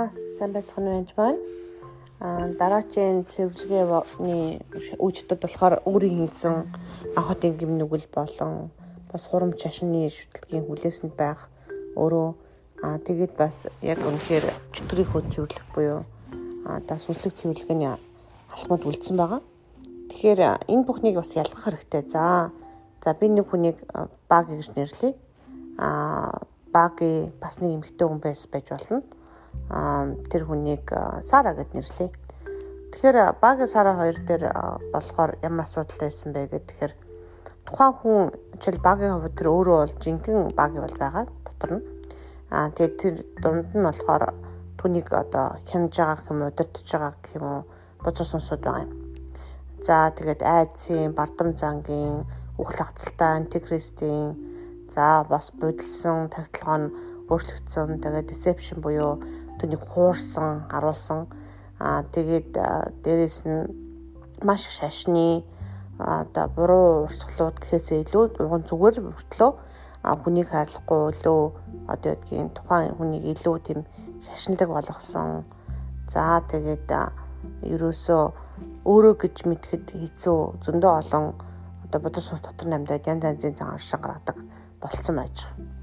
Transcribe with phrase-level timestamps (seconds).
[0.00, 1.38] За сайн байцгаана байж байна.
[2.20, 4.64] Аа дараачийн цэвэрлэгээний
[4.96, 6.54] үүжтэд болохоор өөрийн хийсэн
[7.16, 8.70] анх хотын гимнүгэл болон
[9.12, 11.52] бас хурамч шашны шүтлгийн хүлээсэнд байх
[12.00, 12.28] өөрөө
[12.80, 16.00] аа тэгээд бас яг үнэхээр чөтгөрийн хөө цэвэрлэх буюу
[16.64, 17.92] аа да сүнслэг цэвэрлэгээний
[18.56, 19.44] алхмад үлдсэн байгаа.
[20.08, 22.08] Тэгэхээр энэ бүхнийг бас ялгах хэрэгтэй.
[22.08, 22.48] За
[23.04, 23.84] за би нэг хүнийг
[24.32, 25.12] баг гэж нэрлэе.
[25.76, 26.40] Аа
[26.72, 29.04] баги бас нэг эмэгтэй хүн байж байж болно
[30.30, 30.86] тэр хүнийг
[31.22, 32.10] Сара гэд нэрлэе.
[32.90, 34.44] Тэгэхээр баг Сара хоёр дээр
[34.92, 36.92] болохоор ямар асуудал байсан бэ гэхэд тэгэхээр
[37.66, 38.20] тухайн хүн
[38.58, 41.86] жишээл багийн хувьд тэр өөрөө бол жинхэнэ баг бол байгаа дотор нь.
[42.50, 44.34] Аа тэгээд тэр дунд нь болохоор
[44.80, 47.62] түүнийг одоо хянаж байгаа гэх юм уу, удирдах байгаа гэх юм уу,
[48.02, 48.92] бузар сонсууд байгаа юм.
[49.86, 52.26] За тэгээд айдсын, бардам зангийн,
[52.58, 54.34] үхэл хацалтай, антикристийн,
[54.90, 56.92] за бас будилсан, тагтлагаа нь
[57.30, 59.22] өөрчлөгдсөн, тэгээд deception буюу
[59.62, 61.30] түүнийг хуурсан, харуулсан.
[61.80, 62.52] Аа тэгээд
[63.04, 63.70] дээрэс нь
[64.42, 65.44] маш их шашны
[65.98, 69.50] одоо буруу урсгалууд гэхээсээ илүү уган зүгээр мөртлөө
[70.02, 71.40] хүнийг хайрлахгүй өлөө
[71.92, 73.80] одоо гэдгийн тухайн хүнийг илүү тийм
[74.24, 75.44] шашинлаг болгосон.
[76.08, 76.88] За тэгээд
[77.68, 78.22] ерөөсөө
[78.88, 81.26] өөрөө гэж мэдхэд хэцүү зөндөө олон
[81.84, 84.36] одоо бодос сус дотор намдаад янз янзын цан аршин гаргадаг
[84.80, 85.79] болцсон байж байгаа.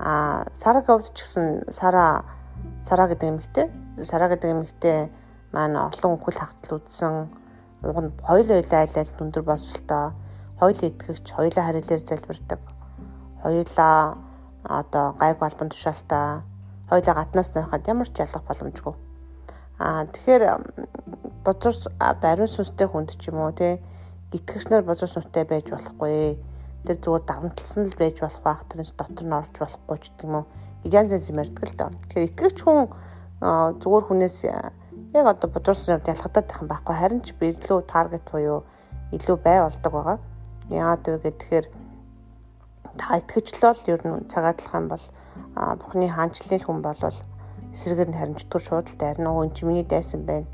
[0.00, 2.24] Аа Сара говд ч гэсэн Сара
[2.88, 3.66] Сара гэдэг эмэгтэй.
[4.00, 5.12] Сара гэдэг эмэгтэй
[5.52, 7.28] маань олон хүл хагцал үзсэн.
[7.84, 10.16] Уг нь хоёул ойлаа айл дүндэр болсолтой.
[10.56, 12.60] Хоёул итгэгч, хоёулаа харилаар залбирдаг.
[13.44, 14.16] Хоёулаа
[14.64, 16.40] одоо гайг балбан тушаалтай.
[16.88, 18.94] Хоёулаа гаднаас нарахад ямар ч ялгах боломжгүй.
[19.80, 20.44] Аа тэгэхээр
[21.44, 23.80] бозор одоо ариун сүнстэй хүнд ч юм уу те
[24.32, 26.36] итгэгч нар бозор сүнстэй байж болохгүй.
[26.86, 28.60] Тэр зүгээр давамтлсан л байж болох байх.
[28.68, 30.46] Тэрнээс дотор нь орж болохгүй ч гэдэг юм уу
[30.88, 31.86] янз янз юм ярьдаг л да.
[31.92, 32.88] Тэгэхээр итгэгч хүн
[33.40, 38.24] зүгээр хүнээс яг одоо бодурсан юм ялгадаад тах юм байхгүй харин ч би илүү таргет
[38.32, 38.64] буюу
[39.12, 40.18] илүү бай болдог байгаа.
[40.70, 41.66] Яагаад вэ гэхээр
[42.96, 45.04] та итгэжлэл ер нь цагаатлах юм бол
[45.54, 47.18] бухны хаанчлалын хүн болвол
[47.74, 50.48] эсрэгээр нь харин чөтгөр шууд л дайрна уу эн чи миний дайсан байна.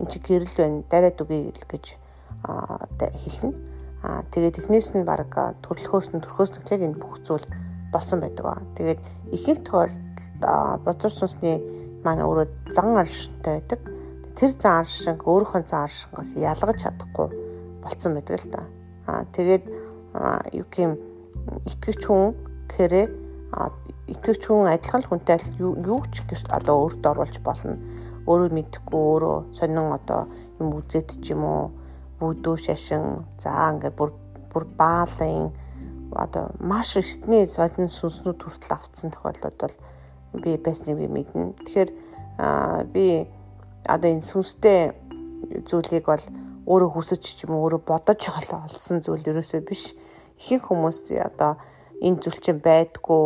[0.00, 0.82] Эн чи гэрэл байна.
[0.90, 1.84] Дараад үгүй гэж
[2.42, 3.77] хэлнэ.
[4.02, 5.26] Аа тэгээд эхнээс нь баг
[5.66, 7.46] төрлөхөөс нь төрхөөс нь тэгэхээр энэ бүх зүйл
[7.90, 8.62] болсон байдаг ба.
[8.78, 9.00] Тэгээд
[9.34, 11.58] ихэнх тохиолдолд бозор сүнсний
[12.06, 13.80] маань өөрөө зан аршинтай байдаг.
[14.38, 17.28] Тэр зан аршинг өөрийнхөө зан аршингаас ялгаж чадахгүй
[17.82, 18.62] болцсон байдаг л да.
[19.10, 19.64] Аа тэгээд
[20.54, 20.92] юу гэм
[21.66, 22.38] итгэвч хүн
[22.70, 23.06] гэхээрээ
[24.14, 27.74] итгэвч хүн адилхан хүнтэй юу ч гэж одоо өөртөө оруулж болно.
[28.28, 30.28] Өөрөө мэдхгүй өөрөө сонин одоо
[30.60, 31.64] юм үзээд ч юм уу
[32.18, 34.10] бүдүү шашин за ингээд бүр
[34.52, 35.52] бүр баалын
[36.12, 39.76] одоо маш эртний золин сүнснүүд хүртэл автсан тохиолдолд бол
[40.42, 41.52] би байсныг би мэднэ.
[41.64, 41.90] Тэгэхээр
[42.92, 43.28] би
[43.84, 44.92] одоо энэ сүнстэй
[45.68, 46.24] зүйлийг бол
[46.68, 49.94] өөрөө хүсэж ч юм уу өөрөө бодож олсон зүйл ерөөсөө биш.
[50.40, 51.56] Ихэнх хүмүүс одоо
[52.00, 53.24] энэ зүйл чинь байдгүй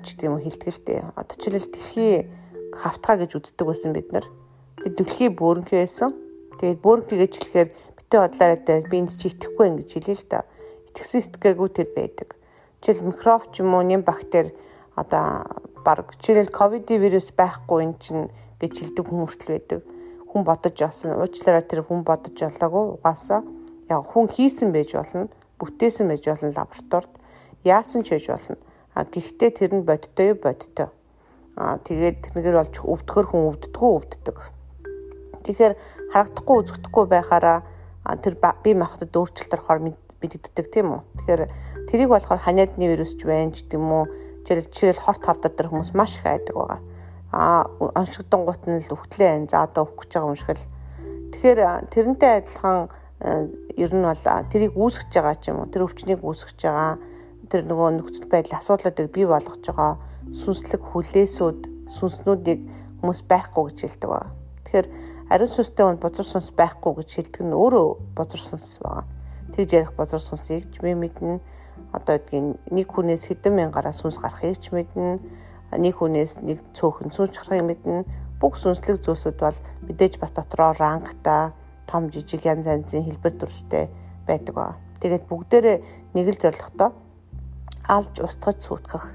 [0.00, 0.98] ч гэдэг юм хэлтгэлтэй.
[1.18, 2.14] Одоо жишээлбэл дэлхий
[2.72, 4.26] хавтгаа гэж үздэг байсан бид нар.
[4.80, 6.23] Дэлхий бөөрнхий байсан.
[6.58, 8.58] Тэгээд бөөрнхий гэж хэлэхээр битээ бодлаараа
[8.90, 10.38] би энд чи итгэхгүй ингэж хэлээ л та
[10.94, 12.28] итгэсэн сэтгэгээгүй тэр байдаг.
[12.82, 14.54] Жишээл микроб ч юм уу нэм бактери
[14.94, 15.42] одоо
[15.82, 18.30] баг жишээл ковид вирус байхгүй эн чинь
[18.62, 19.80] гэж хэлдэг хүн хүртэл байдаг.
[20.30, 23.42] Хүн бодож яасан уучлаарай тэр хүн бодож болоогүй угаасаа
[23.90, 25.28] яг хүн хийсэн байж болно.
[25.58, 27.14] Бүтээсэн байж болно лабораторид.
[27.66, 28.56] Яасан ч байж болно.
[28.94, 30.88] А гэхдээ тэр нь бодтой юу бодтой.
[31.58, 34.38] Аа тэгээд тэрнэр болж өвдөхөр хүн өвддгүү өвддөг.
[35.44, 35.74] Тэгэхээр
[36.12, 37.58] харагдахгүй үзэгдэхгүй байхаараа
[38.24, 38.34] тэр
[38.64, 39.80] бие махбодод өөрчлөлт орохоор
[40.24, 41.00] мэдэгддэг тийм үү.
[41.20, 41.42] Тэгэхээр
[41.88, 44.04] тэрийг болохоор ханиадны вирус ч байна ч гэдэм үү.
[44.44, 46.80] Жишээл жишээл хорт хавтад тэр хүмүүс маш их айдаг байгаа.
[47.32, 49.48] Аа оншигдсон гут нь л өвтлээ байна.
[49.48, 50.68] За одоо өвөх гэж байгаа юм шиг л.
[51.32, 51.60] Тэгэхээр
[51.92, 52.78] тэрнтэй адилхан
[53.76, 55.72] ер нь бол тэрийг үүсгэж байгаа ч юм уу.
[55.72, 56.96] Тэр өвчнийг үүсгэж байгаа.
[57.48, 59.96] Тэр нөгөө нөхцөл байдал асуудлуудыг бий болгож байгаа
[60.32, 62.60] сүнслэг хүлээсүүд сүнснүүдийг
[63.00, 64.32] хүмүүс байхгүй гэж хэлдэг ба.
[64.74, 67.86] Тэгэхээр ариун сүнстэй хүн бузар сүнс байхгүй гэж хэлдэг нь өөрөө
[68.18, 69.06] бузар сүнс байгаа
[69.54, 71.38] тэгж ярих бозор сүнсийг ч мэднэ.
[71.94, 75.22] Одоо гэдгийг нэг хүнээс хэдэн мянгаараа сүнс гарахыг ч мэднэ.
[75.78, 78.02] Нэг хүнээс нэг цөөхөн сүнс гарахыг мэднэ.
[78.42, 81.54] Бүх сүнслэг зүйлсүүд бол мэдээж бас дотроо ранкта
[81.86, 83.86] том жижиг янз янзын хэлбэр төрстэй
[84.26, 84.74] байдаг ба.
[84.98, 85.78] Тэгээд бүгдээрээ
[86.18, 86.90] нэг л зорилготой
[87.86, 89.06] алж устгаж сүйтгэх.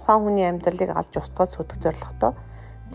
[0.00, 2.32] Тухайн хүний амьдралыг алж устгаж сүйтгэх зорилготой.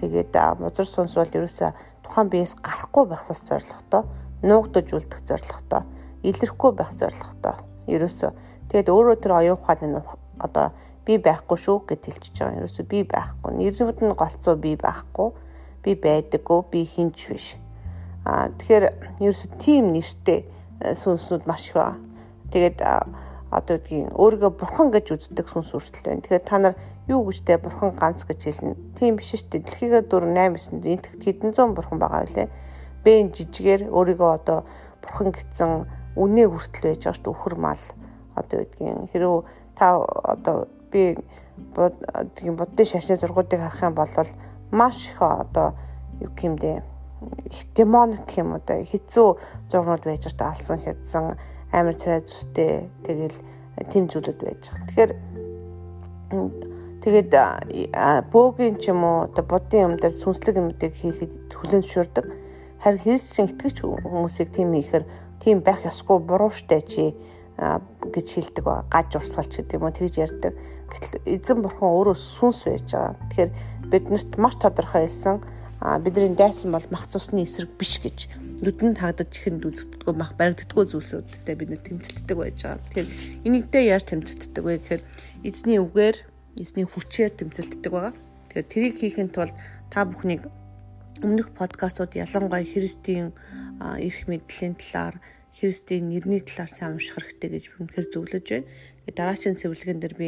[0.02, 1.69] Тэгээд бузар сүнс бол ерөөсөө
[2.07, 4.04] тухайн биеэс гарахгүй байх зорилготой,
[4.42, 5.83] нуугдаж үлдэх зорилготой
[6.24, 7.56] илэрхгүй байх зорилготой.
[7.88, 8.31] Ерөөсөө
[8.69, 10.01] тэгээд өөрөө тэр оюун ухааны
[10.42, 10.71] одоо
[11.06, 12.59] би байхгүй шүү гэж хэлчихэж байгаа.
[12.59, 13.51] Ерөөсөө би байхгүй.
[13.54, 15.30] Нэрнүүд нь голцоо би байхгүй.
[15.83, 17.48] Би байдаггүй, би хинч биш.
[18.25, 18.86] Аа тэгэхээр
[19.24, 20.44] ерөөсө тийм нэртэй
[20.83, 22.04] сүнснүүд маш их байна.
[22.51, 22.77] Тэгээд
[23.51, 26.21] одоо үггийн өөрийгөө бурхан гэж үздэг сүнс үртэл байна.
[26.23, 26.75] Тэгэхээр та нар
[27.07, 28.75] юу гэжтэй бурхан ганц гэж хэлнэ.
[28.99, 29.63] Тийм биш шүү дээ.
[29.63, 32.47] Дэлхийгээ дүр 8 9 энтгэд хэдэн зуун бурхан байгаа үлээ.
[33.07, 34.59] Бэн жижигээр өөрийгөө одоо
[34.99, 35.71] бурхан гэсэн
[36.19, 37.35] үнэ хүртэл байж байгаа шүү дээ.
[37.35, 37.83] Өхөр мал
[38.35, 39.47] одоо үггийн хэрв
[39.79, 41.15] та одоо би
[42.35, 44.11] тийм буддын шашны зургуудыг харах юм бол
[44.71, 45.73] маш их одоо
[46.19, 46.83] юу гэмдэ
[47.49, 49.27] их демоник юм одоо хэцүү
[49.71, 51.38] зурнууд байж байгаа алсан хядсан
[51.72, 53.38] амар царай зүстэй тэгэл
[53.92, 54.88] тийм зүйлүүд байж байгаа.
[54.88, 55.12] Тэгэхээр
[57.04, 57.31] тэгээд
[58.31, 62.25] бөөгийн ч юм уу одоо буддын юм дээр сүнслэг юмдыг хийхэд хүлэн зөвшөөрдөг.
[62.81, 65.06] Харин христчин итгэж хүмүүсийг тийм хийхээр
[65.44, 67.14] тийм байх ёсгүй буруу штэ чи
[67.58, 70.54] гэж хэлдэг ба гаж урсгалч гэдэг юм уу тэгж ярьдаг.
[70.88, 73.18] Гэтэл эзэн бурхан өөрөө сүнс байж байгаа.
[73.34, 73.52] Тэгэхээр
[73.92, 75.42] биднэрт маш тодорхой хэлсэн
[75.79, 78.27] бидний дайсан бол мах цусны эсрэг биш гэж
[78.65, 82.81] нүдэнд хагдаж ихэнд үзэгддэггүй мах баригддаггүй зүйлсүүдтэй бид нэ тэмцэлтдэг байж байгаа.
[82.81, 83.09] Тэгэхээр
[83.45, 85.03] энийгдээ яаж тэмцэлтдэг вэ гэхээр
[85.45, 86.18] эзний үгээр
[86.57, 88.13] эзний хүчээр тэмцэлтдэг байгаа.
[88.50, 89.53] Тэгэхээр тэрийг хийхэд тулд
[89.94, 90.50] та бүхнийг
[91.21, 93.38] өмнөх подкастууд ялангуяа Христийн
[93.77, 95.21] эрх мэдлийн талаар
[95.53, 98.69] Христийн нэрний талаар сайн унших хэрэгтэй гэж би үнэхээр зөвлөж байна.
[99.06, 100.27] Тэгээ дараагийн цэвэрлэгэн дээр би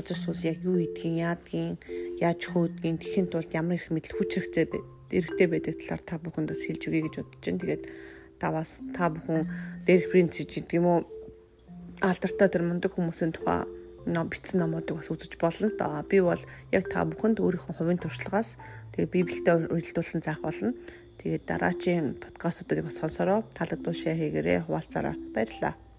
[0.00, 1.76] бузар сус яг юу идгийг, яадгийг,
[2.16, 4.66] яаж хөөдгийг тэхийн тулд ямар их мэдл хүч хэрэгтэй
[5.12, 7.60] эрэгтэй байдаг талаар та бүхэнд бас хэлж өгье гэж бодож байна.
[7.60, 7.84] Тэгээд
[8.40, 9.44] та бас та бүхэн
[9.84, 10.98] дээрх принцип гэдэг юм уу
[12.00, 13.68] алдартай тэр мундаг хүмүүсийн тухай
[14.08, 15.68] ном бичсэн номуудыг бас үзэж болно.
[15.68, 16.42] Одоо би бол
[16.72, 18.56] яг та бүхэнд өөрийнхөө хувийн туршлагаас
[18.96, 20.72] тэгээ библиэд үйлдүүлэн заах болно.
[21.20, 25.20] Тэгээд дараачийн подкастуудыг бас сонсороо таалагдвал шеэр хийгээрэй, хуваалцаарай.
[25.36, 25.89] Баярлалаа.